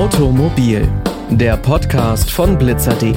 [0.00, 0.88] Automobil,
[1.30, 3.12] der Podcast von blitzer.de.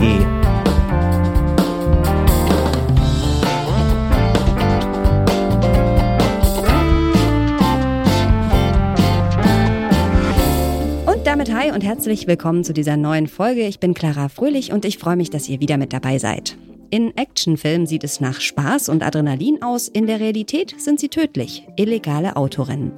[11.06, 13.62] Und damit hi und herzlich willkommen zu dieser neuen Folge.
[13.62, 16.58] Ich bin Clara Fröhlich und ich freue mich, dass ihr wieder mit dabei seid.
[16.94, 21.68] In Actionfilmen sieht es nach Spaß und Adrenalin aus, in der Realität sind sie tödlich,
[21.76, 22.92] illegale Autorennen.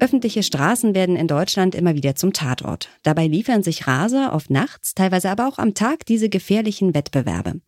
[0.00, 2.88] Öffentliche Straßen werden in Deutschland immer wieder zum Tatort.
[3.02, 7.60] Dabei liefern sich Raser oft nachts, teilweise aber auch am Tag diese gefährlichen Wettbewerbe.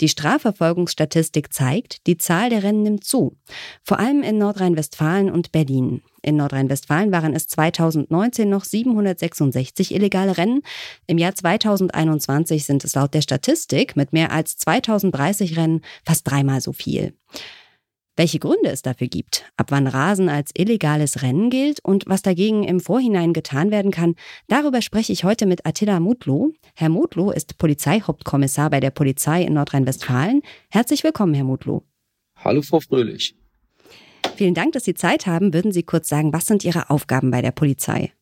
[0.00, 3.36] Die Strafverfolgungsstatistik zeigt, die Zahl der Rennen nimmt zu.
[3.84, 6.02] Vor allem in Nordrhein-Westfalen und Berlin.
[6.22, 10.62] In Nordrhein-Westfalen waren es 2019 noch 766 illegale Rennen.
[11.06, 16.60] Im Jahr 2021 sind es laut der Statistik mit mehr als 2030 Rennen fast dreimal
[16.60, 17.14] so viel
[18.18, 22.64] welche Gründe es dafür gibt, ab wann Rasen als illegales Rennen gilt und was dagegen
[22.64, 24.16] im Vorhinein getan werden kann,
[24.48, 26.52] darüber spreche ich heute mit Attila Mutlow.
[26.74, 30.42] Herr Mutlow ist Polizeihauptkommissar bei der Polizei in Nordrhein-Westfalen.
[30.68, 31.84] Herzlich willkommen, Herr Mutlow.
[32.44, 33.36] Hallo, Frau Fröhlich.
[34.34, 35.54] Vielen Dank, dass Sie Zeit haben.
[35.54, 38.12] Würden Sie kurz sagen, was sind Ihre Aufgaben bei der Polizei?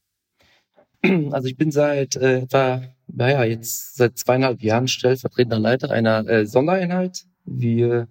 [1.30, 6.46] Also ich bin seit äh, etwa, naja, jetzt seit zweieinhalb Jahren stellvertretender Leiter einer äh,
[6.46, 7.24] Sondereinheit.
[7.44, 8.08] Wir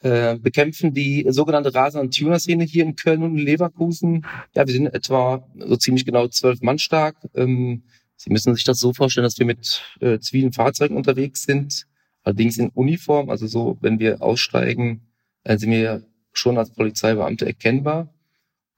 [0.00, 4.26] äh, bekämpfen die sogenannte Rasen- und Tuner-Szene hier in Köln und Leverkusen.
[4.54, 7.16] Ja, wir sind etwa so ziemlich genau zwölf Mann stark.
[7.34, 7.82] Ähm,
[8.16, 11.86] Sie müssen sich das so vorstellen, dass wir mit äh, zivilen Fahrzeugen unterwegs sind,
[12.22, 13.30] allerdings in Uniform.
[13.30, 15.02] Also so, wenn wir aussteigen,
[15.44, 18.12] äh, sind wir schon als Polizeibeamte erkennbar.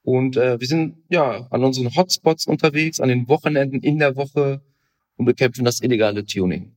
[0.03, 4.61] Und äh, wir sind ja an unseren Hotspots unterwegs, an den Wochenenden in der Woche
[5.15, 6.75] und bekämpfen das illegale Tuning.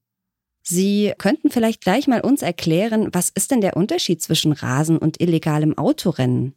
[0.62, 5.20] Sie könnten vielleicht gleich mal uns erklären, was ist denn der Unterschied zwischen Rasen und
[5.20, 6.54] illegalem Autorennen?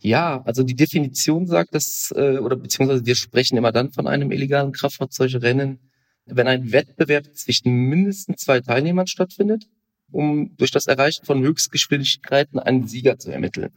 [0.00, 4.32] Ja, also die Definition sagt dass, äh, oder beziehungsweise wir sprechen immer dann von einem
[4.32, 5.78] illegalen Kraftfahrzeugrennen,
[6.26, 9.66] wenn ein Wettbewerb zwischen mindestens zwei Teilnehmern stattfindet,
[10.10, 13.70] um durch das Erreichen von Höchstgeschwindigkeiten einen Sieger zu ermitteln.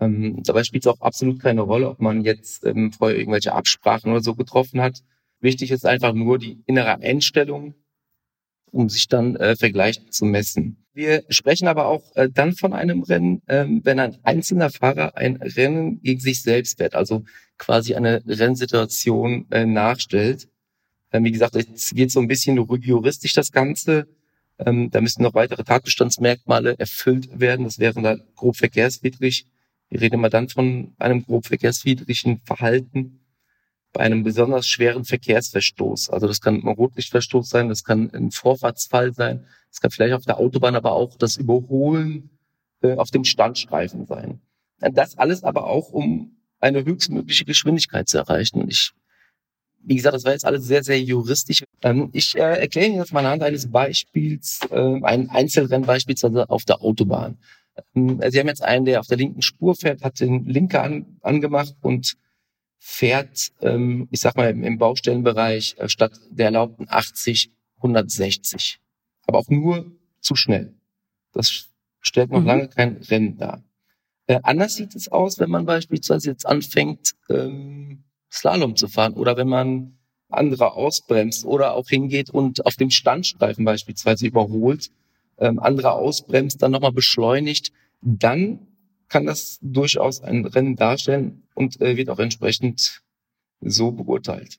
[0.00, 4.12] Ähm, dabei spielt es auch absolut keine Rolle, ob man jetzt ähm, vorher irgendwelche Absprachen
[4.12, 5.00] oder so getroffen hat.
[5.40, 7.74] Wichtig ist einfach nur die innere Einstellung
[8.72, 10.84] um sich dann äh, vergleichend zu messen.
[10.94, 15.36] Wir sprechen aber auch äh, dann von einem Rennen, ähm, wenn ein einzelner Fahrer ein
[15.36, 17.24] Rennen gegen sich selbst fährt, also
[17.56, 20.48] quasi eine Rennsituation äh, nachstellt.
[21.12, 24.08] Ähm, wie gesagt, es wird so ein bisschen juristisch das Ganze.
[24.58, 27.64] Ähm, da müssen noch weitere Tatbestandsmerkmale erfüllt werden.
[27.64, 29.46] Das wären dann grob verkehrswidrig.
[29.88, 33.20] Wir reden immer dann von einem grob verkehrswidrigen Verhalten
[33.92, 36.10] bei einem besonders schweren Verkehrsverstoß.
[36.10, 40.24] Also das kann ein Rotlichtverstoß sein, das kann ein Vorfahrtsfall sein, das kann vielleicht auf
[40.24, 42.30] der Autobahn aber auch das Überholen
[42.82, 44.40] äh, auf dem Standstreifen sein.
[44.80, 48.60] Das alles aber auch, um eine höchstmögliche Geschwindigkeit zu erreichen.
[48.60, 48.92] Und ich,
[49.82, 51.64] wie gesagt, das war jetzt alles sehr, sehr juristisch.
[51.82, 55.88] Ähm, ich äh, erkläre Ihnen jetzt mal anhand eines Beispiels, äh, ein Einzelrennen
[56.48, 57.38] auf der Autobahn.
[57.94, 61.18] Ähm, Sie haben jetzt einen, der auf der linken Spur fährt, hat den Linker an,
[61.22, 62.16] angemacht und
[62.78, 68.80] fährt, ähm, ich sag mal, im Baustellenbereich äh, statt der erlaubten 80, 160.
[69.26, 70.74] Aber auch nur zu schnell.
[71.32, 71.68] Das
[72.00, 72.46] stellt noch mhm.
[72.46, 73.62] lange kein Rennen dar.
[74.26, 79.36] Äh, anders sieht es aus, wenn man beispielsweise jetzt anfängt, ähm, Slalom zu fahren oder
[79.36, 84.90] wenn man andere ausbremst oder auch hingeht und auf dem Standstreifen beispielsweise überholt,
[85.38, 87.72] ähm, andere ausbremst, dann nochmal beschleunigt,
[88.02, 88.67] dann
[89.08, 93.02] kann das durchaus ein Rennen darstellen und äh, wird auch entsprechend
[93.60, 94.58] so beurteilt.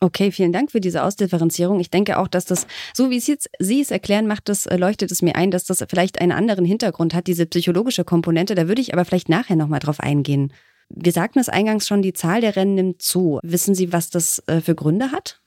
[0.00, 1.80] Okay, vielen Dank für diese Ausdifferenzierung.
[1.80, 4.76] Ich denke auch, dass das, so wie es jetzt Sie es erklären, macht das, äh,
[4.76, 8.54] leuchtet es mir ein, dass das vielleicht einen anderen Hintergrund hat, diese psychologische Komponente.
[8.54, 10.52] Da würde ich aber vielleicht nachher nochmal drauf eingehen.
[10.88, 13.40] Wir sagten es eingangs schon, die Zahl der Rennen nimmt zu.
[13.42, 15.40] Wissen Sie, was das äh, für Gründe hat?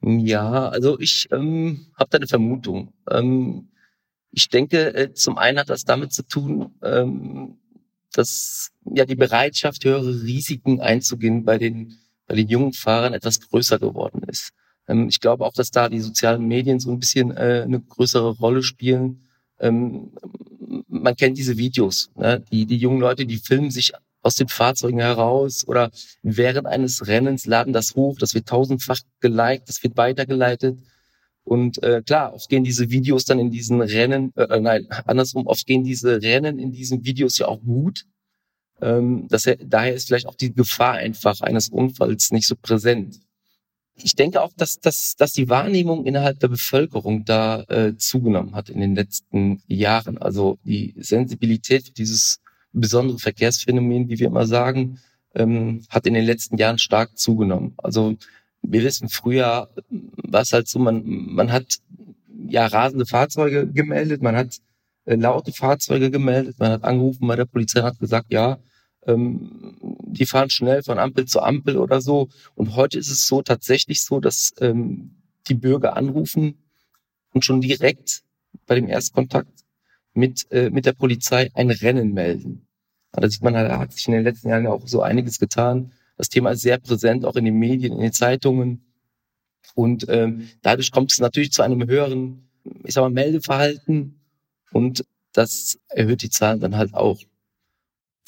[0.00, 2.92] Ja, also ich ähm, habe da eine Vermutung.
[3.10, 3.68] Ähm,
[4.32, 7.58] ich denke, äh, zum einen hat das damit zu tun, ähm,
[8.12, 13.78] dass ja die Bereitschaft, höhere Risiken einzugehen bei den, bei den jungen Fahrern etwas größer
[13.78, 14.50] geworden ist.
[14.88, 18.30] Ähm, ich glaube auch, dass da die sozialen Medien so ein bisschen äh, eine größere
[18.38, 19.28] Rolle spielen.
[19.60, 20.12] Ähm,
[20.88, 22.42] man kennt diese Videos, ne?
[22.50, 23.92] die, die jungen Leute, die filmen sich
[24.22, 25.90] aus den Fahrzeugen heraus oder
[26.22, 30.78] während eines Rennens laden das hoch, das wird tausendfach geliked, das wird weitergeleitet.
[31.44, 35.46] Und äh, klar, oft gehen diese Videos dann in diesen Rennen, äh, äh, nein, andersrum,
[35.46, 38.04] oft gehen diese Rennen in diesen Videos ja auch gut.
[38.80, 43.20] Ähm, das, daher ist vielleicht auch die Gefahr einfach eines Unfalls nicht so präsent.
[43.94, 48.70] Ich denke auch, dass, dass, dass die Wahrnehmung innerhalb der Bevölkerung da äh, zugenommen hat
[48.70, 50.18] in den letzten Jahren.
[50.18, 52.40] Also die Sensibilität für dieses
[52.72, 54.98] besondere Verkehrsphänomen, wie wir immer sagen,
[55.34, 57.74] ähm, hat in den letzten Jahren stark zugenommen.
[57.78, 58.16] Also
[58.62, 61.78] wir wissen, früher war es halt so, man, man hat
[62.48, 64.58] ja rasende Fahrzeuge gemeldet, man hat
[65.04, 68.58] äh, laute Fahrzeuge gemeldet, man hat angerufen bei der Polizei hat gesagt, ja,
[69.06, 72.28] ähm, die fahren schnell von Ampel zu Ampel oder so.
[72.54, 76.54] Und heute ist es so tatsächlich so, dass ähm, die Bürger anrufen
[77.32, 78.22] und schon direkt
[78.66, 79.64] bei dem Erstkontakt
[80.14, 82.66] mit, äh, mit der Polizei ein Rennen melden.
[83.12, 85.92] Da sieht man, da hat sich in den letzten Jahren auch so einiges getan.
[86.16, 88.84] Das Thema ist sehr präsent, auch in den Medien, in den Zeitungen.
[89.74, 92.48] Und ähm, dadurch kommt es natürlich zu einem höheren,
[92.84, 94.20] ich sag mal, Meldeverhalten
[94.72, 97.18] und das erhöht die Zahlen dann halt auch.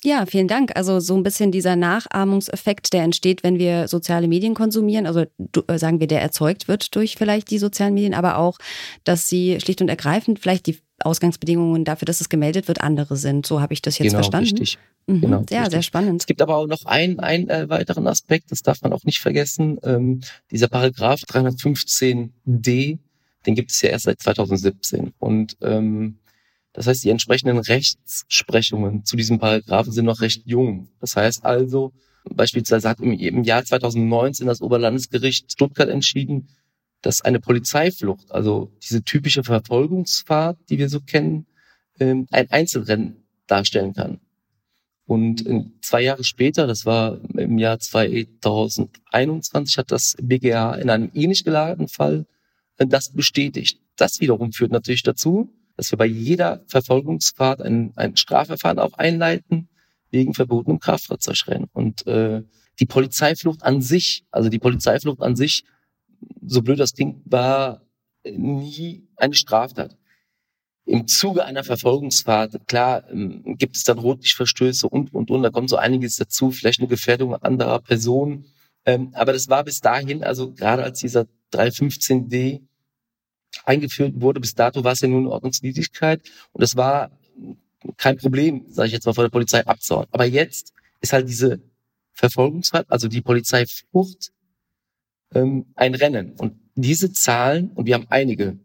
[0.04, 0.76] Ja, vielen Dank.
[0.76, 5.06] Also so ein bisschen dieser Nachahmungseffekt, der entsteht, wenn wir soziale Medien konsumieren.
[5.06, 5.24] Also
[5.66, 8.58] äh, sagen wir, der erzeugt wird durch vielleicht die sozialen Medien, aber auch,
[9.04, 13.46] dass sie schlicht und ergreifend vielleicht die Ausgangsbedingungen dafür, dass es gemeldet wird, andere sind.
[13.46, 14.58] So habe ich das jetzt genau, verstanden.
[14.58, 14.78] Richtig.
[15.06, 15.72] Mhm, genau, sehr, richtig.
[15.72, 16.22] sehr spannend.
[16.22, 19.20] Es gibt aber auch noch einen, einen äh, weiteren Aspekt, das darf man auch nicht
[19.20, 19.78] vergessen.
[19.82, 20.20] Ähm,
[20.50, 22.98] dieser Paragraph 315d,
[23.46, 25.12] den gibt es ja erst seit 2017.
[25.18, 26.18] Und ähm,
[26.72, 30.88] das heißt, die entsprechenden Rechtsprechungen zu diesem Paragraphen sind noch recht jung.
[31.00, 31.92] Das heißt also,
[32.28, 36.48] beispielsweise hat im, im Jahr 2019 das Oberlandesgericht Stuttgart entschieden,
[37.02, 41.46] dass eine Polizeiflucht, also diese typische Verfolgungsfahrt, die wir so kennen,
[42.00, 44.20] ähm, ein Einzelrennen darstellen kann.
[45.06, 45.44] Und
[45.82, 51.88] zwei Jahre später, das war im Jahr 2021, hat das BGH in einem ähnlich gelagerten
[51.88, 52.26] Fall
[52.78, 53.80] äh, das bestätigt.
[53.96, 59.68] Das wiederum führt natürlich dazu, dass wir bei jeder Verfolgungsfahrt ein, ein Strafverfahren auch einleiten
[60.10, 61.68] wegen verbotenem Kraftfahrzeugrennen.
[61.72, 62.42] Und äh,
[62.80, 65.64] die Polizeiflucht an sich, also die Polizeiflucht an sich,
[66.46, 67.82] so blöd das klingt, war
[68.24, 69.98] nie eine Straftat.
[70.86, 75.70] Im Zuge einer Verfolgungsfahrt, klar, ähm, gibt es dann Rotlichtverstöße und, und, und, da kommt
[75.70, 78.46] so einiges dazu, vielleicht eine Gefährdung anderer Personen.
[78.84, 82.60] Ähm, aber das war bis dahin, also gerade als dieser 315d
[83.64, 84.40] eingeführt wurde.
[84.40, 86.22] Bis dato war es ja nur eine Ordnungswidrigkeit
[86.52, 87.10] und es war
[87.96, 90.06] kein Problem, sage ich jetzt mal, vor der Polizei abzuhauen.
[90.10, 91.60] Aber jetzt ist halt diese
[92.12, 94.32] Verfolgungsfahrt, also die Polizeiflucht,
[95.34, 96.34] ähm, ein Rennen.
[96.38, 98.58] Und diese Zahlen, und wir haben einige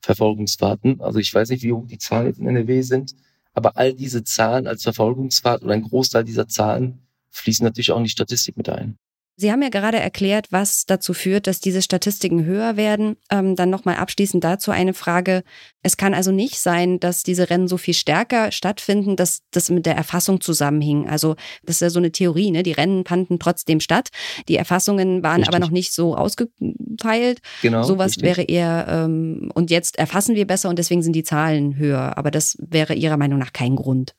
[0.00, 3.14] Verfolgungsfahrten, also ich weiß nicht, wie hoch die Zahlen in NRW sind,
[3.52, 8.04] aber all diese Zahlen als Verfolgungsfahrt oder ein Großteil dieser Zahlen fließen natürlich auch in
[8.04, 8.98] die Statistik mit ein.
[9.40, 13.16] Sie haben ja gerade erklärt, was dazu führt, dass diese Statistiken höher werden.
[13.30, 15.44] Ähm, dann nochmal abschließend dazu eine Frage.
[15.82, 19.86] Es kann also nicht sein, dass diese Rennen so viel stärker stattfinden, dass das mit
[19.86, 21.08] der Erfassung zusammenhing.
[21.08, 22.62] Also das ist ja so eine Theorie, ne?
[22.62, 24.10] Die Rennen fanden trotzdem statt.
[24.46, 25.48] Die Erfassungen waren Richtig.
[25.48, 27.40] aber noch nicht so ausgefeilt.
[27.62, 27.82] Genau.
[27.82, 28.24] Sowas richtig.
[28.24, 32.18] wäre eher, ähm, und jetzt erfassen wir besser und deswegen sind die Zahlen höher.
[32.18, 34.14] Aber das wäre Ihrer Meinung nach kein Grund.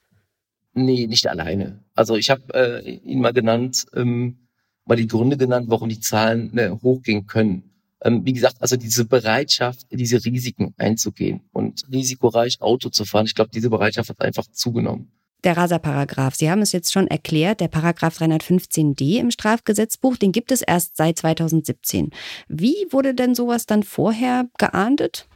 [0.74, 1.84] Nee, nicht alleine.
[1.94, 4.41] Also ich habe äh, ihn mal genannt, ähm,
[4.86, 7.72] mal die Gründe genannt, warum die Zahlen äh, hochgehen können.
[8.04, 13.36] Ähm, wie gesagt, also diese Bereitschaft, diese Risiken einzugehen und risikoreich Auto zu fahren, ich
[13.36, 15.12] glaube, diese Bereitschaft hat einfach zugenommen.
[15.44, 16.36] Der Raser-Paragraph.
[16.36, 20.98] Sie haben es jetzt schon erklärt, der Paragraph 315d im Strafgesetzbuch, den gibt es erst
[20.98, 22.12] seit 2017.
[22.48, 25.28] Wie wurde denn sowas dann vorher geahndet?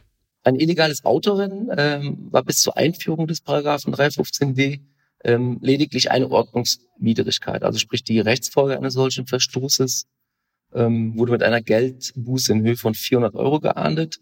[0.44, 4.80] Ein illegales Autorennen ähm, war bis zur Einführung des Paragraphen 315d
[5.26, 7.64] ähm, lediglich eine Ordnungswidrigkeit.
[7.64, 10.06] Also sprich die Rechtsfolge eines solchen Verstoßes
[10.72, 14.20] ähm, wurde mit einer Geldbuße in Höhe von 400 Euro geahndet.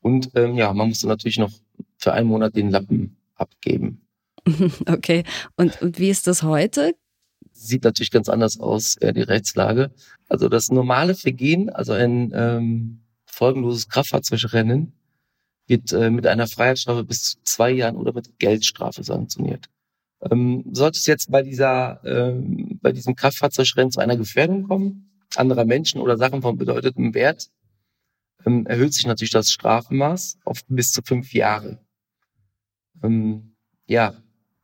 [0.00, 1.52] Und ähm, ja, man musste natürlich noch
[1.96, 4.02] für einen Monat den Lappen abgeben.
[4.86, 5.24] Okay.
[5.56, 6.94] Und, und wie ist das heute?
[7.50, 9.90] Sieht natürlich ganz anders aus, äh, die Rechtslage.
[10.28, 14.92] Also das normale Vergehen, also ein ähm, folgenloses Kraftfahrzeugrennen,
[15.66, 19.68] wird äh, mit einer Freiheitsstrafe bis zu zwei Jahren oder mit Geldstrafe sanktioniert.
[20.22, 25.64] Ähm, sollte es jetzt bei dieser, ähm, bei diesem Kraftfahrzeugrennen zu einer Gefährdung kommen, anderer
[25.64, 27.50] Menschen oder Sachen von bedeutetem Wert,
[28.46, 31.78] ähm, erhöht sich natürlich das Strafmaß auf bis zu fünf Jahre.
[33.02, 33.56] Ähm,
[33.86, 34.14] ja,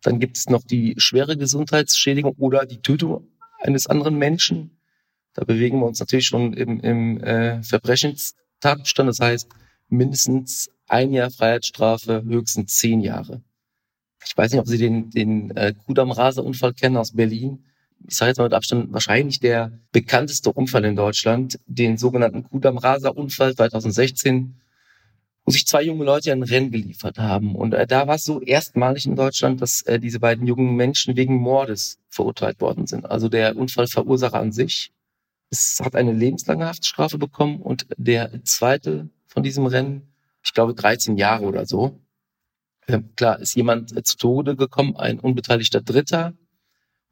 [0.03, 3.29] dann gibt es noch die schwere Gesundheitsschädigung oder die Tötung
[3.61, 4.79] eines anderen Menschen.
[5.35, 9.09] Da bewegen wir uns natürlich schon im, im äh, Verbrechenstatbestand.
[9.09, 9.49] Das heißt,
[9.89, 13.43] mindestens ein Jahr Freiheitsstrafe, höchstens zehn Jahre.
[14.27, 17.65] Ich weiß nicht, ob Sie den, den äh, Kudamm-Raser-Unfall kennen aus Berlin.
[18.07, 23.55] Ich sage jetzt mal mit Abstand wahrscheinlich der bekannteste Unfall in Deutschland, den sogenannten Kudamm-Raser-Unfall
[23.55, 24.61] 2016,
[25.45, 27.55] wo sich zwei junge Leute ein Rennen geliefert haben.
[27.55, 31.17] Und äh, da war es so erstmalig in Deutschland, dass äh, diese beiden jungen Menschen
[31.17, 33.11] wegen Mordes verurteilt worden sind.
[33.11, 34.93] Also der Unfallverursacher an sich
[35.53, 41.19] es hat eine lebenslange Haftstrafe bekommen und der zweite von diesem Rennen, ich glaube 13
[41.19, 42.01] Jahre oder so.
[42.87, 46.35] Äh, klar, ist jemand äh, zu Tode gekommen, ein unbeteiligter Dritter.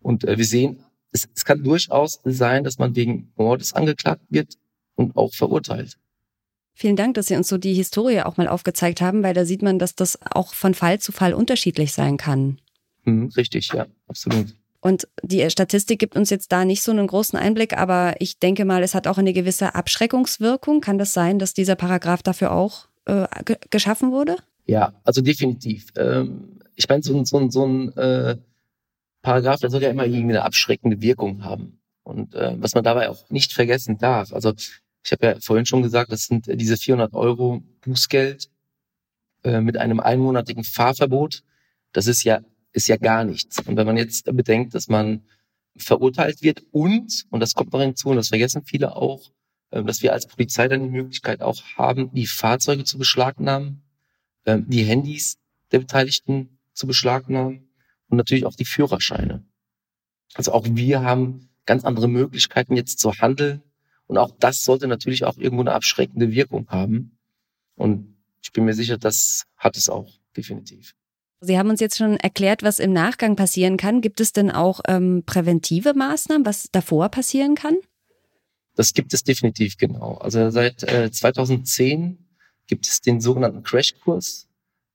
[0.01, 4.55] Und äh, wir sehen, es, es kann durchaus sein, dass man wegen Mordes angeklagt wird
[4.95, 5.97] und auch verurteilt.
[6.75, 9.63] Vielen Dank, dass Sie uns so die Historie auch mal aufgezeigt haben, weil da sieht
[9.63, 12.59] man, dass das auch von Fall zu Fall unterschiedlich sein kann.
[13.05, 14.55] Mhm, richtig, ja, absolut.
[14.81, 18.65] Und die Statistik gibt uns jetzt da nicht so einen großen Einblick, aber ich denke
[18.65, 20.81] mal, es hat auch eine gewisse Abschreckungswirkung.
[20.81, 23.27] Kann das sein, dass dieser Paragraph dafür auch äh,
[23.69, 24.37] geschaffen wurde?
[24.71, 25.89] Ja, also definitiv.
[25.97, 28.37] Ähm, ich meine, so, so, so ein äh,
[29.21, 31.81] Paragraph, der soll ja immer irgendwie eine abschreckende Wirkung haben.
[32.05, 34.53] Und äh, was man dabei auch nicht vergessen darf, also
[35.03, 38.49] ich habe ja vorhin schon gesagt, das sind diese 400 Euro Bußgeld
[39.43, 41.43] äh, mit einem einmonatigen Fahrverbot.
[41.93, 42.41] Das ist ja
[42.73, 43.59] ist ja gar nichts.
[43.67, 45.25] Und wenn man jetzt bedenkt, dass man
[45.77, 49.33] verurteilt wird und, und das kommt noch hinzu, und das vergessen viele auch,
[49.73, 53.83] äh, dass wir als Polizei dann die Möglichkeit auch haben, die Fahrzeuge zu beschlagnahmen,
[54.45, 55.39] äh, die Handys
[55.73, 57.69] der Beteiligten zu beschlagnahmen
[58.09, 59.45] und natürlich auch die Führerscheine.
[60.35, 63.63] Also auch wir haben ganz andere Möglichkeiten jetzt zu handeln
[64.07, 67.17] und auch das sollte natürlich auch irgendwo eine abschreckende Wirkung haben.
[67.77, 70.95] Und ich bin mir sicher, das hat es auch definitiv.
[71.41, 74.01] Sie haben uns jetzt schon erklärt, was im Nachgang passieren kann.
[74.03, 77.77] Gibt es denn auch ähm, präventive Maßnahmen, was davor passieren kann?
[78.75, 80.15] Das gibt es definitiv, genau.
[80.15, 82.19] Also seit äh, 2010
[82.71, 84.49] gibt es den sogenannten Crashkurs.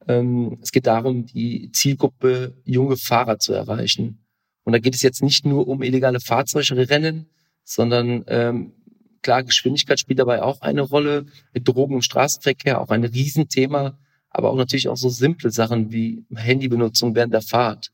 [0.08, 4.26] Ähm, es geht darum, die Zielgruppe junge Fahrer zu erreichen.
[4.64, 7.30] Und da geht es jetzt nicht nur um illegale Fahrzeugrennen,
[7.64, 8.74] sondern ähm,
[9.22, 11.28] klar, Geschwindigkeit spielt dabei auch eine Rolle.
[11.54, 14.00] Drogen im Straßenverkehr auch ein Riesenthema
[14.36, 17.92] aber auch natürlich auch so simple Sachen wie Handybenutzung während der Fahrt.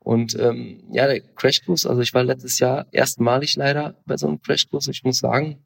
[0.00, 4.42] Und ähm, ja, der Crashkurs, also ich war letztes Jahr erstmalig leider bei so einem
[4.42, 4.88] Crashkurs.
[4.88, 5.64] Ich muss sagen,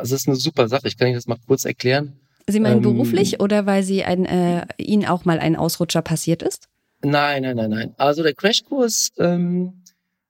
[0.00, 0.88] es ist eine super Sache.
[0.88, 2.14] Ich kann Ihnen das mal kurz erklären.
[2.46, 6.42] Sie meinen ähm, beruflich oder weil Sie ein, äh, Ihnen auch mal ein Ausrutscher passiert
[6.42, 6.68] ist?
[7.02, 7.94] Nein, nein, nein, nein.
[7.96, 9.82] Also der Crashkurs, ähm,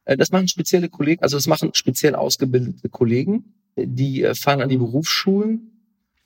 [0.04, 4.68] äh, das machen spezielle Kollegen, also das machen speziell ausgebildete Kollegen, die äh, fahren an
[4.68, 5.72] die Berufsschulen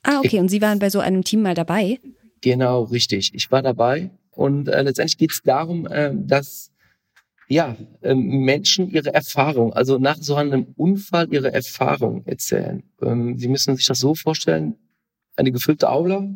[0.03, 0.39] Ah, okay.
[0.39, 1.99] Und Sie waren bei so einem Team mal dabei?
[2.41, 3.33] Genau, richtig.
[3.33, 4.11] Ich war dabei.
[4.31, 6.71] Und äh, letztendlich geht es darum, äh, dass
[7.49, 12.83] ja, ähm, Menschen ihre Erfahrung, also nach so einem Unfall ihre Erfahrung erzählen.
[13.01, 14.75] Ähm, Sie müssen sich das so vorstellen,
[15.35, 16.27] eine gefüllte Aula,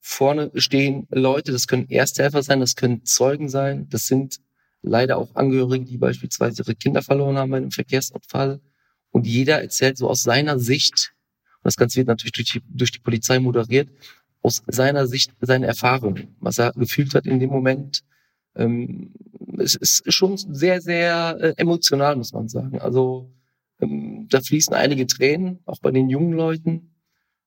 [0.00, 4.38] vorne stehen Leute, das können Ersthelfer sein, das können Zeugen sein, das sind
[4.80, 8.60] leider auch Angehörige, die beispielsweise ihre Kinder verloren haben bei einem Verkehrsunfall.
[9.10, 11.14] Und jeder erzählt so aus seiner Sicht
[11.62, 13.90] das Ganze wird natürlich durch die, durch die Polizei moderiert,
[14.40, 18.04] aus seiner Sicht seine Erfahrung, was er gefühlt hat in dem Moment.
[18.54, 19.12] Ähm,
[19.60, 22.80] es ist schon sehr, sehr äh, emotional, muss man sagen.
[22.80, 23.30] Also
[23.80, 26.94] ähm, da fließen einige Tränen, auch bei den jungen Leuten.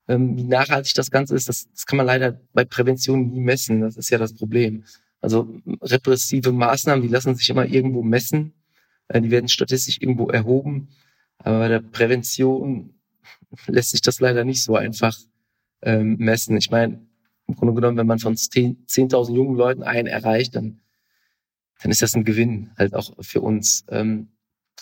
[0.08, 3.82] Ähm, wie nachhaltig das Ganze ist, das, das kann man leider bei Prävention nie messen.
[3.82, 4.84] Das ist ja das Problem.
[5.22, 8.54] Also repressive Maßnahmen, die lassen sich immer irgendwo messen.
[9.08, 10.90] Äh, die werden statistisch irgendwo erhoben.
[11.38, 12.96] Aber bei der Prävention
[13.68, 15.18] lässt sich das leider nicht so einfach
[15.82, 16.58] ähm, messen.
[16.58, 17.06] Ich meine,
[17.48, 20.80] im Grunde genommen, wenn man von 10.000 jungen Leuten einen erreicht, dann,
[21.82, 23.84] dann ist das ein Gewinn halt auch für uns.
[23.90, 24.30] Ähm,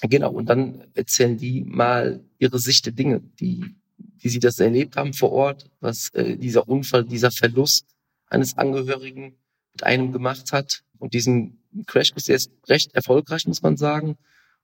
[0.01, 3.75] genau, und dann erzählen die mal ihre Sicht der Dinge, die,
[4.18, 7.86] wie sie das erlebt haben vor Ort, was äh, dieser Unfall, dieser Verlust
[8.27, 9.38] eines Angehörigen
[9.74, 10.84] mit einem gemacht hat.
[10.98, 14.18] Und diesen Crashkurs, der ist recht erfolgreich, muss man sagen.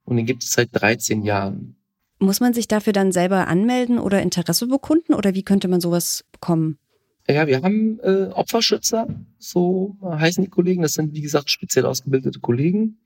[0.03, 1.77] Und den gibt es seit 13 Jahren.
[2.19, 6.23] Muss man sich dafür dann selber anmelden oder Interesse bekunden oder wie könnte man sowas
[6.31, 6.79] bekommen?
[7.27, 9.07] Ja, wir haben äh, Opferschützer,
[9.39, 10.83] so heißen die Kollegen.
[10.83, 12.99] Das sind, wie gesagt, speziell ausgebildete Kollegen.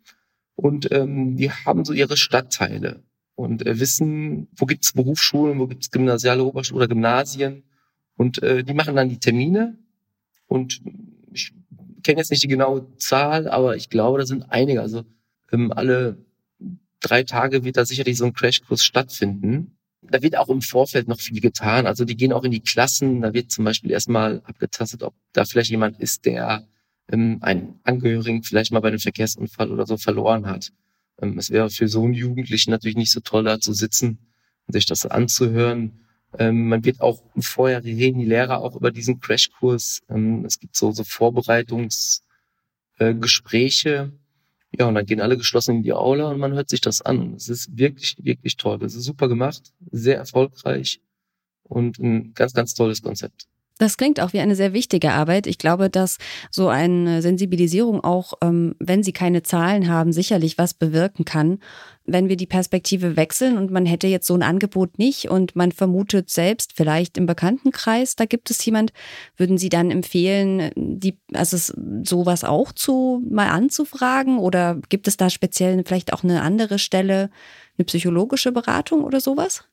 [0.55, 3.01] Und ähm, die haben so ihre Stadtteile
[3.35, 7.63] und äh, wissen, wo gibt's Berufsschulen, wo gibt's gymnasiale Oberschulen oder Gymnasien.
[8.17, 9.77] Und äh, die machen dann die Termine.
[10.47, 10.81] Und
[11.31, 11.53] ich
[12.03, 14.81] kenne jetzt nicht die genaue Zahl, aber ich glaube, da sind einige.
[14.81, 15.05] Also
[15.53, 16.17] ähm, alle
[16.99, 19.77] drei Tage wird da sicherlich so ein Crashkurs stattfinden.
[20.01, 21.85] Da wird auch im Vorfeld noch viel getan.
[21.85, 23.21] Also die gehen auch in die Klassen.
[23.21, 26.67] Da wird zum Beispiel erstmal abgetastet, ob da vielleicht jemand ist, der
[27.11, 30.71] ähm, einen Angehörigen vielleicht mal bei einem Verkehrsunfall oder so verloren hat.
[31.21, 34.19] Ähm, es wäre für so einen Jugendlichen natürlich nicht so toll, da zu sitzen
[34.67, 36.05] und sich das anzuhören.
[36.37, 40.01] Ähm, man wird auch vorher reden die Lehrer auch über diesen Crashkurs.
[40.09, 43.89] Ähm, es gibt so, so Vorbereitungsgespräche.
[43.89, 44.11] Äh,
[44.71, 47.33] ja, und dann gehen alle geschlossen in die Aula und man hört sich das an.
[47.33, 48.77] Es ist wirklich, wirklich toll.
[48.77, 51.01] Das ist super gemacht, sehr erfolgreich
[51.63, 53.47] und ein ganz, ganz tolles Konzept.
[53.79, 55.47] Das klingt auch wie eine sehr wichtige Arbeit.
[55.47, 56.17] Ich glaube, dass
[56.51, 61.59] so eine Sensibilisierung auch, ähm, wenn sie keine Zahlen haben, sicherlich was bewirken kann.
[62.03, 65.71] Wenn wir die Perspektive wechseln und man hätte jetzt so ein Angebot nicht und man
[65.71, 68.91] vermutet selbst vielleicht im Bekanntenkreis, da gibt es jemand,
[69.37, 71.57] würden Sie dann empfehlen, die, also
[72.03, 77.29] sowas auch zu mal anzufragen oder gibt es da speziell vielleicht auch eine andere Stelle,
[77.77, 79.63] eine psychologische Beratung oder sowas?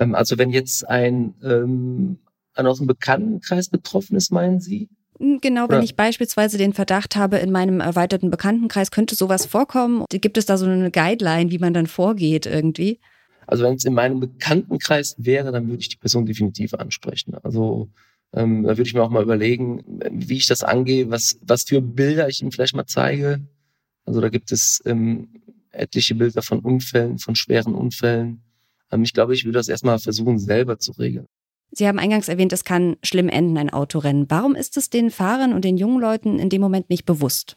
[0.00, 2.18] Ähm, also wenn jetzt ein ähm,
[2.64, 4.88] aus dem Bekanntenkreis betroffen ist, meinen Sie?
[5.18, 10.04] Hm, genau, wenn ich beispielsweise den Verdacht habe, in meinem erweiterten Bekanntenkreis könnte sowas vorkommen,
[10.10, 13.00] gibt es da so eine Guideline, wie man dann vorgeht irgendwie?
[13.46, 17.34] Also wenn es in meinem Bekanntenkreis wäre, dann würde ich die Person definitiv ansprechen.
[17.42, 17.90] Also
[18.32, 21.80] ähm, da würde ich mir auch mal überlegen, wie ich das angehe, was, was für
[21.80, 23.40] Bilder ich ihm vielleicht mal zeige.
[24.04, 25.28] Also da gibt es ähm,
[25.70, 28.42] etliche Bilder von Unfällen, von schweren Unfällen.
[28.90, 31.26] Ähm, ich glaube, ich würde das erstmal versuchen, selber zu regeln.
[31.70, 34.26] Sie haben eingangs erwähnt, es kann schlimm enden, ein Autorennen.
[34.28, 37.56] Warum ist es den Fahrern und den jungen Leuten in dem Moment nicht bewusst?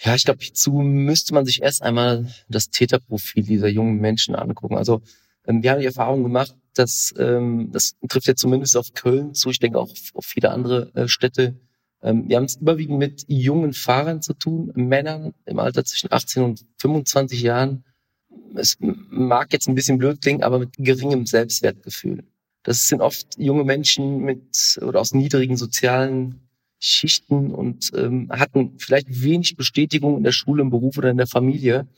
[0.00, 4.76] Ja, ich glaube, hierzu müsste man sich erst einmal das Täterprofil dieser jungen Menschen angucken.
[4.76, 5.02] Also
[5.46, 9.50] ähm, wir haben die Erfahrung gemacht, dass ähm, das trifft ja zumindest auf Köln zu,
[9.50, 11.56] ich denke auch auf viele andere äh, Städte.
[12.00, 16.42] Ähm, wir haben es überwiegend mit jungen Fahrern zu tun, Männern im Alter zwischen 18
[16.44, 17.84] und 25 Jahren.
[18.54, 22.24] Es mag jetzt ein bisschen blöd klingen, aber mit geringem Selbstwertgefühl.
[22.68, 26.42] Das sind oft junge Menschen mit oder aus niedrigen sozialen
[26.78, 31.26] Schichten und ähm, hatten vielleicht wenig Bestätigung in der Schule, im Beruf oder in der
[31.26, 31.88] Familie.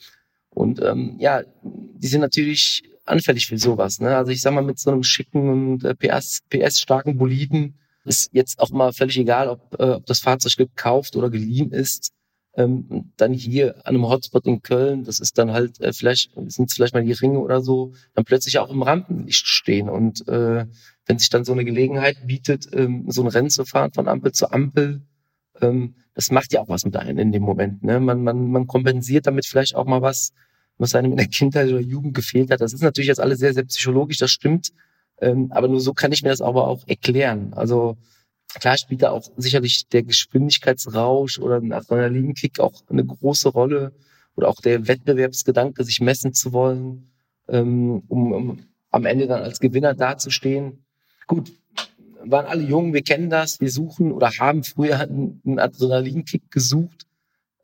[0.49, 3.99] Und ähm, ja, die sind natürlich anfällig für sowas.
[3.99, 4.17] Ne?
[4.17, 7.75] Also ich sag mal, mit so einem schicken und äh, PS, PS-starken Boliden
[8.05, 12.13] ist jetzt auch mal völlig egal, ob, äh, ob das Fahrzeug gekauft oder geliehen ist
[12.55, 16.69] ähm, dann hier an einem Hotspot in Köln, das ist dann halt äh, vielleicht sind
[16.69, 20.67] es vielleicht mal die Ringe oder so, dann plötzlich auch im Rampenlicht stehen und äh,
[21.07, 24.33] wenn sich dann so eine Gelegenheit bietet, ähm, so ein Rennen zu fahren von Ampel
[24.33, 25.03] zu Ampel,
[25.61, 27.83] ähm, das macht ja auch was mit einem in dem Moment.
[27.83, 28.01] Ne?
[28.01, 30.33] Man, man, man kompensiert damit vielleicht auch mal was,
[30.79, 32.61] was einem in der Kindheit oder Jugend gefehlt hat.
[32.61, 34.71] Das ist natürlich jetzt alles sehr, sehr psychologisch, das stimmt.
[35.21, 37.53] Ähm, aber nur so kann ich mir das aber auch erklären.
[37.55, 37.97] Also
[38.59, 43.93] Klar spielt da auch sicherlich der Geschwindigkeitsrausch oder ein Adrenalinkick auch eine große Rolle
[44.35, 47.11] oder auch der Wettbewerbsgedanke, sich messen zu wollen,
[47.49, 48.59] ähm, um, um
[48.91, 50.85] am Ende dann als Gewinner dazustehen.
[51.29, 51.53] Gut,
[52.25, 57.07] waren alle jung, wir kennen das, wir suchen oder haben früher einen, einen Adrenalinkick gesucht.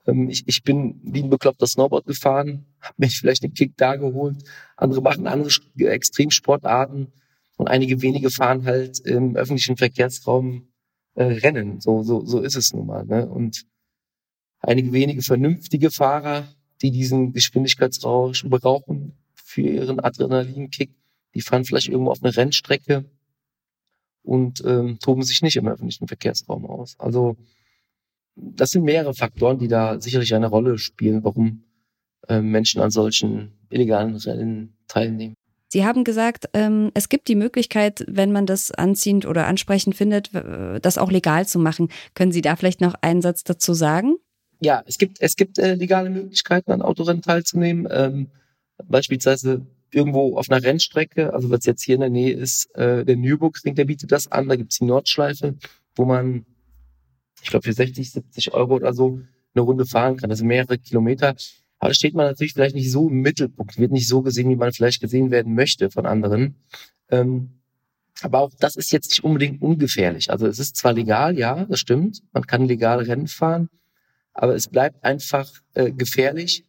[0.06, 3.96] Ähm, ich, ich bin wie ein bekloppter Snowboard gefahren, habe mir vielleicht den Kick da
[3.96, 4.36] geholt.
[4.76, 7.12] Andere machen andere Extremsportarten
[7.56, 10.68] und einige wenige fahren halt im öffentlichen Verkehrsraum
[11.16, 11.80] äh, rennen.
[11.80, 13.04] So, so, so ist es nun mal.
[13.04, 13.28] Ne?
[13.28, 13.66] Und
[14.60, 16.46] einige wenige vernünftige Fahrer,
[16.82, 20.94] die diesen Geschwindigkeitsrausch brauchen für ihren Adrenalinkick,
[21.34, 23.04] die fahren vielleicht irgendwo auf eine Rennstrecke
[24.22, 26.96] und ähm, toben sich nicht im öffentlichen Verkehrsraum aus.
[26.98, 27.36] Also
[28.34, 31.64] das sind mehrere Faktoren, die da sicherlich eine Rolle spielen, warum
[32.28, 35.34] äh, Menschen an solchen illegalen Rennen teilnehmen.
[35.68, 40.30] Sie haben gesagt, ähm, es gibt die Möglichkeit, wenn man das anziehend oder ansprechend findet,
[40.32, 41.88] das auch legal zu machen.
[42.14, 44.16] Können Sie da vielleicht noch einen Satz dazu sagen?
[44.60, 47.88] Ja, es gibt, es gibt äh, legale Möglichkeiten, an Autorennen teilzunehmen.
[47.90, 48.28] Ähm,
[48.84, 53.16] beispielsweise irgendwo auf einer Rennstrecke, also was jetzt hier in der Nähe ist, äh, der
[53.16, 54.48] Nürburgring, der bietet das an.
[54.48, 55.56] Da gibt's die Nordschleife,
[55.94, 56.46] wo man,
[57.42, 59.20] ich glaube, für 60, 70 Euro oder so
[59.54, 60.34] eine Runde fahren kann.
[60.34, 61.34] Sind mehrere Kilometer.
[61.86, 64.56] Aber da steht man natürlich vielleicht nicht so im Mittelpunkt, wird nicht so gesehen, wie
[64.56, 66.56] man vielleicht gesehen werden möchte von anderen.
[67.10, 67.60] Ähm,
[68.22, 70.32] aber auch das ist jetzt nicht unbedingt ungefährlich.
[70.32, 73.68] Also es ist zwar legal, ja, das stimmt, man kann legal Rennen fahren,
[74.32, 76.64] aber es bleibt einfach äh, gefährlich,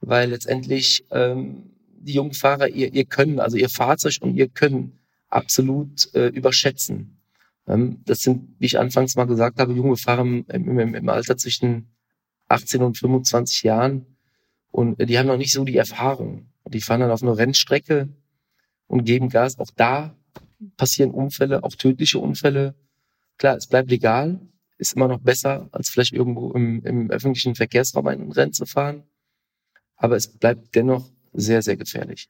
[0.00, 4.98] weil letztendlich ähm, die jungen Fahrer ihr, ihr Können, also ihr Fahrzeug und ihr Können
[5.30, 7.16] absolut äh, überschätzen.
[7.66, 11.38] Ähm, das sind, wie ich anfangs mal gesagt habe, junge Fahrer im, im, im Alter
[11.38, 11.88] zwischen
[12.48, 14.04] 18 und 25 Jahren,
[14.70, 16.50] und die haben noch nicht so die Erfahrung.
[16.66, 18.08] Die fahren dann auf einer Rennstrecke
[18.86, 19.58] und geben Gas.
[19.58, 20.16] Auch da
[20.76, 22.74] passieren Unfälle, auch tödliche Unfälle.
[23.38, 24.40] Klar, es bleibt legal,
[24.76, 29.04] ist immer noch besser, als vielleicht irgendwo im, im öffentlichen Verkehrsraum ein Rennen zu fahren.
[29.96, 32.28] Aber es bleibt dennoch sehr, sehr gefährlich.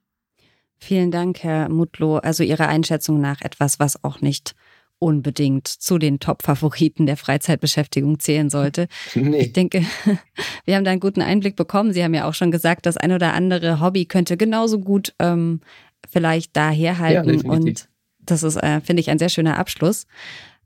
[0.79, 2.19] Vielen Dank, Herr Mutlo.
[2.19, 4.55] Also Ihrer Einschätzung nach etwas, was auch nicht
[4.99, 8.89] unbedingt zu den Top-Favoriten der Freizeitbeschäftigung zählen sollte.
[9.15, 9.43] Nee.
[9.43, 9.85] Ich denke,
[10.65, 11.93] wir haben da einen guten Einblick bekommen.
[11.93, 15.61] Sie haben ja auch schon gesagt, das ein oder andere Hobby könnte genauso gut ähm,
[16.09, 17.41] vielleicht daherhalten.
[17.45, 17.89] Ja, und
[18.21, 20.07] das ist, äh, finde ich, ein sehr schöner Abschluss.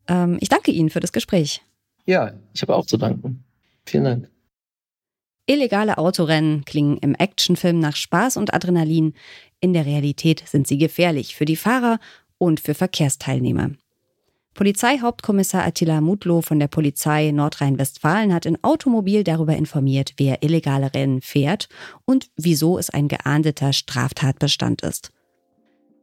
[0.08, 1.62] Ähm, ich danke Ihnen für das Gespräch.
[2.06, 3.44] Ja, ich habe auch zu danken.
[3.86, 4.28] Vielen Dank.
[5.46, 9.14] Illegale Autorennen klingen im Actionfilm nach Spaß und Adrenalin.
[9.60, 11.98] In der Realität sind sie gefährlich für die Fahrer
[12.38, 13.72] und für Verkehrsteilnehmer.
[14.54, 21.22] Polizeihauptkommissar Attila Mutlow von der Polizei Nordrhein-Westfalen hat in Automobil darüber informiert, wer illegale Rennen
[21.22, 21.68] fährt
[22.04, 25.10] und wieso es ein geahndeter Straftatbestand ist.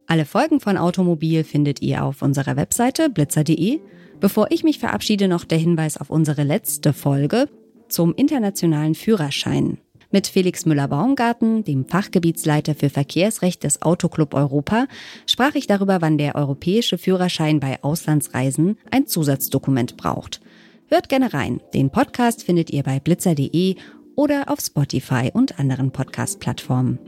[0.06, 3.78] Alle Folgen von Automobil findet ihr auf unserer Webseite blitzer.de.
[4.18, 7.48] Bevor ich mich verabschiede, noch der Hinweis auf unsere letzte Folge
[7.88, 9.78] zum internationalen Führerschein.
[10.12, 14.86] Mit Felix Müller-Baumgarten, dem Fachgebietsleiter für Verkehrsrecht des Autoclub Europa,
[15.26, 20.40] sprach ich darüber, wann der europäische Führerschein bei Auslandsreisen ein Zusatzdokument braucht.
[20.88, 21.60] Hört gerne rein.
[21.74, 23.76] Den Podcast findet ihr bei blitzer.de
[24.16, 26.98] oder auf Spotify und anderen Podcast-Plattformen.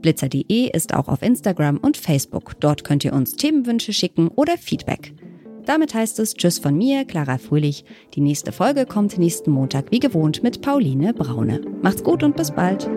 [0.00, 2.54] Blitzer.de ist auch auf Instagram und Facebook.
[2.60, 5.12] Dort könnt ihr uns Themenwünsche schicken oder Feedback.
[5.64, 7.84] Damit heißt es Tschüss von mir, Clara Fröhlich.
[8.14, 11.60] Die nächste Folge kommt nächsten Montag wie gewohnt mit Pauline Braune.
[11.82, 12.88] Macht's gut und bis bald.